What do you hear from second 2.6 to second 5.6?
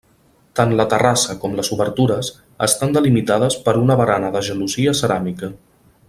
estan delimitades per una barana de gelosia ceràmica.